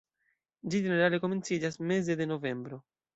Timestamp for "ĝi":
0.71-0.79